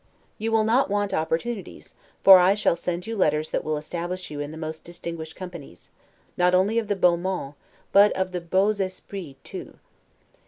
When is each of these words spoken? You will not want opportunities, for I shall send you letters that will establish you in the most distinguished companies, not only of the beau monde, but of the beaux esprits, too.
You 0.39 0.51
will 0.51 0.63
not 0.63 0.89
want 0.89 1.13
opportunities, 1.13 1.93
for 2.23 2.39
I 2.39 2.55
shall 2.55 2.75
send 2.75 3.05
you 3.05 3.15
letters 3.15 3.51
that 3.51 3.63
will 3.63 3.77
establish 3.77 4.31
you 4.31 4.39
in 4.39 4.49
the 4.49 4.57
most 4.57 4.83
distinguished 4.83 5.35
companies, 5.35 5.91
not 6.37 6.55
only 6.55 6.79
of 6.79 6.87
the 6.87 6.95
beau 6.95 7.17
monde, 7.17 7.53
but 7.91 8.11
of 8.13 8.31
the 8.31 8.41
beaux 8.41 8.73
esprits, 8.79 9.37
too. 9.43 9.75